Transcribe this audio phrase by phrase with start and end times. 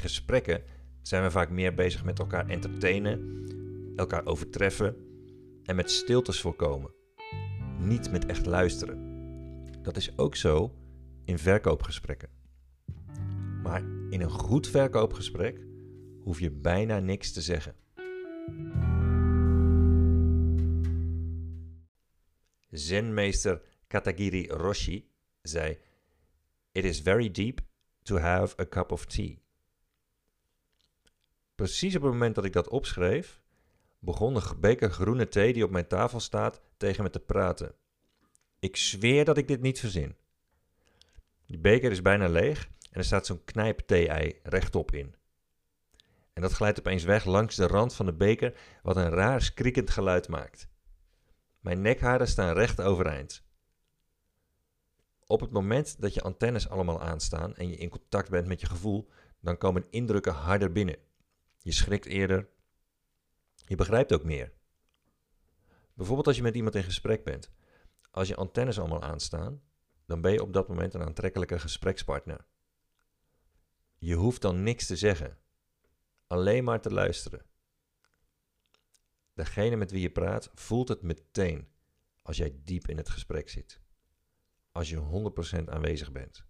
[0.00, 0.62] gesprekken
[1.02, 3.44] zijn we vaak meer bezig met elkaar entertainen,
[3.96, 4.96] elkaar overtreffen
[5.64, 6.90] en met stiltes voorkomen.
[7.78, 8.98] Niet met echt luisteren.
[9.82, 10.74] Dat is ook zo
[11.24, 12.28] in verkoopgesprekken.
[13.62, 15.66] Maar in een goed verkoopgesprek
[16.20, 17.74] hoef je bijna niks te zeggen.
[22.70, 25.10] Zenmeester Katagiri Roshi
[25.42, 25.78] zei:
[26.72, 27.60] It is very deep
[28.02, 29.38] to have a cup of tea.
[31.60, 33.40] Precies op het moment dat ik dat opschreef,
[33.98, 37.74] begon de beker groene thee die op mijn tafel staat tegen me te praten.
[38.58, 40.16] Ik zweer dat ik dit niet verzin.
[41.46, 45.14] Die beker is bijna leeg en er staat zo'n knijp thee-ei rechtop in.
[46.32, 49.90] En dat glijdt opeens weg langs de rand van de beker, wat een raar skriekend
[49.90, 50.68] geluid maakt.
[51.60, 53.44] Mijn nekharen staan recht overeind.
[55.26, 58.66] Op het moment dat je antennes allemaal aanstaan en je in contact bent met je
[58.66, 59.08] gevoel,
[59.40, 61.08] dan komen indrukken harder binnen.
[61.62, 62.48] Je schrikt eerder.
[63.66, 64.52] Je begrijpt ook meer.
[65.94, 67.50] Bijvoorbeeld als je met iemand in gesprek bent.
[68.10, 69.62] Als je antennes allemaal aanstaan,
[70.06, 72.46] dan ben je op dat moment een aantrekkelijke gesprekspartner.
[73.98, 75.38] Je hoeft dan niks te zeggen,
[76.26, 77.44] alleen maar te luisteren.
[79.34, 81.68] Degene met wie je praat voelt het meteen
[82.22, 83.80] als jij diep in het gesprek zit.
[84.72, 85.30] Als je
[85.60, 86.44] 100% aanwezig bent.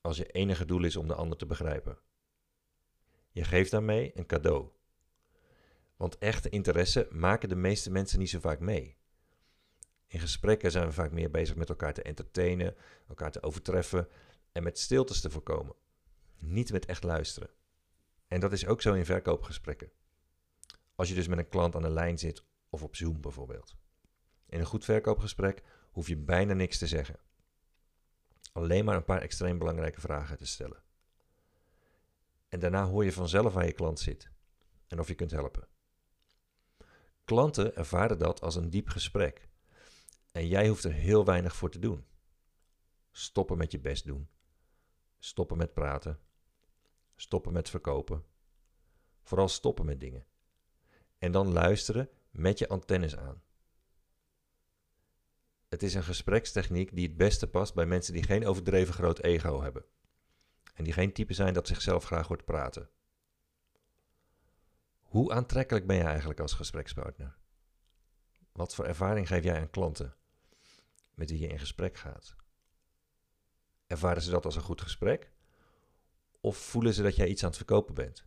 [0.00, 1.98] Als je enige doel is om de ander te begrijpen.
[3.38, 4.68] Je geeft daarmee een cadeau.
[5.96, 8.96] Want echte interesse maken de meeste mensen niet zo vaak mee.
[10.06, 12.76] In gesprekken zijn we vaak meer bezig met elkaar te entertainen,
[13.08, 14.08] elkaar te overtreffen
[14.52, 15.74] en met stiltes te voorkomen.
[16.38, 17.50] Niet met echt luisteren.
[18.26, 19.90] En dat is ook zo in verkoopgesprekken.
[20.94, 23.76] Als je dus met een klant aan de lijn zit of op Zoom bijvoorbeeld.
[24.46, 27.18] In een goed verkoopgesprek hoef je bijna niks te zeggen.
[28.52, 30.86] Alleen maar een paar extreem belangrijke vragen te stellen.
[32.48, 34.30] En daarna hoor je vanzelf waar je klant zit
[34.86, 35.68] en of je kunt helpen.
[37.24, 39.48] Klanten ervaren dat als een diep gesprek.
[40.32, 42.06] En jij hoeft er heel weinig voor te doen.
[43.10, 44.28] Stoppen met je best doen.
[45.18, 46.20] Stoppen met praten.
[47.16, 48.24] Stoppen met verkopen.
[49.22, 50.26] Vooral stoppen met dingen.
[51.18, 53.42] En dan luisteren met je antennes aan.
[55.68, 59.62] Het is een gesprekstechniek die het beste past bij mensen die geen overdreven groot ego
[59.62, 59.84] hebben.
[60.78, 62.90] En die geen type zijn dat zichzelf graag hoort praten.
[65.00, 67.36] Hoe aantrekkelijk ben je eigenlijk als gesprekspartner?
[68.52, 70.16] Wat voor ervaring geef jij aan klanten
[71.14, 72.36] met wie je in gesprek gaat?
[73.86, 75.32] Ervaren ze dat als een goed gesprek?
[76.40, 78.24] Of voelen ze dat jij iets aan het verkopen bent?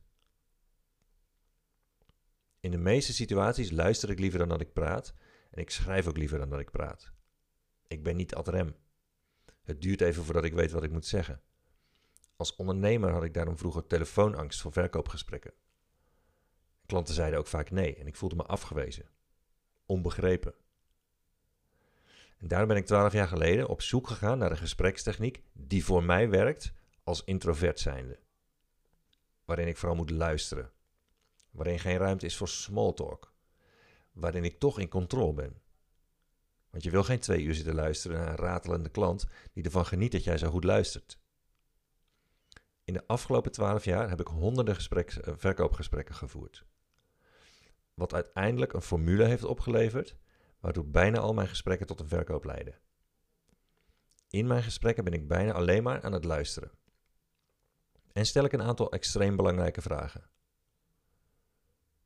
[2.59, 5.13] In de meeste situaties luister ik liever dan dat ik praat
[5.51, 7.13] en ik schrijf ook liever dan dat ik praat.
[7.87, 8.75] Ik ben niet ad rem.
[9.61, 11.41] Het duurt even voordat ik weet wat ik moet zeggen.
[12.41, 15.53] Als ondernemer had ik daarom vroeger telefoonangst voor verkoopgesprekken.
[16.85, 19.09] Klanten zeiden ook vaak nee en ik voelde me afgewezen.
[19.85, 20.53] Onbegrepen.
[22.37, 26.03] En daarom ben ik twaalf jaar geleden op zoek gegaan naar een gesprekstechniek die voor
[26.03, 28.19] mij werkt als introvert zijnde.
[29.45, 30.71] Waarin ik vooral moet luisteren.
[31.51, 33.33] Waarin geen ruimte is voor small talk.
[34.11, 35.61] Waarin ik toch in controle ben.
[36.69, 40.11] Want je wil geen twee uur zitten luisteren naar een ratelende klant die ervan geniet
[40.11, 41.19] dat jij zo goed luistert.
[42.91, 46.65] In de afgelopen twaalf jaar heb ik honderden eh, verkoopgesprekken gevoerd.
[47.93, 50.15] Wat uiteindelijk een formule heeft opgeleverd,
[50.59, 52.79] waardoor bijna al mijn gesprekken tot een verkoop leiden.
[54.29, 56.71] In mijn gesprekken ben ik bijna alleen maar aan het luisteren.
[58.13, 60.29] En stel ik een aantal extreem belangrijke vragen.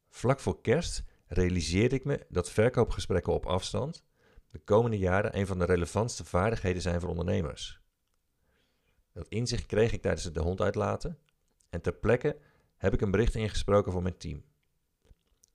[0.09, 4.03] Vlak voor kerst realiseerde ik me dat verkoopgesprekken op afstand
[4.49, 7.83] de komende jaren een van de relevantste vaardigheden zijn voor ondernemers.
[9.15, 11.19] Dat inzicht kreeg ik tijdens het de hond uitlaten
[11.69, 12.37] en ter plekke
[12.77, 14.43] heb ik een bericht ingesproken voor mijn team.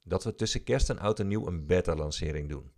[0.05, 2.73] Dat we tussen kerst en oud en nieuw een beta-lancering doen.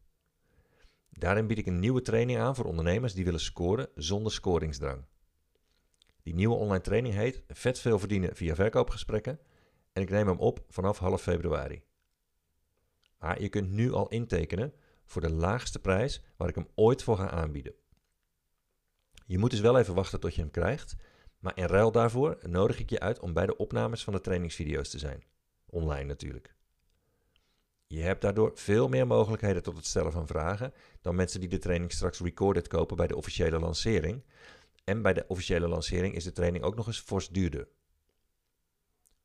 [1.08, 5.04] Daarin bied ik een nieuwe training aan voor ondernemers die willen scoren zonder scoringsdrang.
[6.22, 9.40] Die nieuwe online training heet Vet veel verdienen via verkoopgesprekken
[9.92, 11.82] en ik neem hem op vanaf half februari.
[13.18, 14.74] Maar je kunt nu al intekenen
[15.04, 17.74] voor de laagste prijs waar ik hem ooit voor ga aanbieden.
[19.32, 20.96] Je moet dus wel even wachten tot je hem krijgt,
[21.38, 24.88] maar in ruil daarvoor nodig ik je uit om bij de opnames van de trainingsvideo's
[24.88, 25.24] te zijn.
[25.66, 26.54] Online natuurlijk.
[27.86, 31.58] Je hebt daardoor veel meer mogelijkheden tot het stellen van vragen dan mensen die de
[31.58, 34.24] training straks recorded kopen bij de officiële lancering.
[34.84, 37.68] En bij de officiële lancering is de training ook nog eens fors duurder.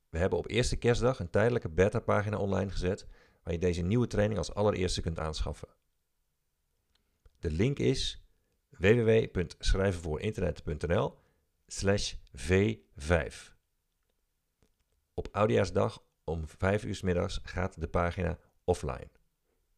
[0.10, 3.08] We hebben op eerste kerstdag een tijdelijke beta-pagina online gezet
[3.44, 5.68] waar je deze nieuwe training als allereerste kunt aanschaffen.
[7.40, 8.27] De link is
[8.80, 11.18] www.schrijvenvoorinternet.nl
[11.68, 13.34] slash v5.
[15.14, 19.10] Op Oudejaarsdag om 5 uur middags gaat de pagina offline.